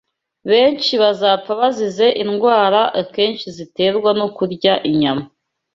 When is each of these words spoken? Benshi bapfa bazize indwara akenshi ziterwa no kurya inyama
Benshi 0.49 0.91
bapfa 1.01 1.51
bazize 1.59 2.05
indwara 2.23 2.81
akenshi 3.01 3.45
ziterwa 3.55 4.09
no 4.19 4.27
kurya 4.37 4.73
inyama 4.89 5.25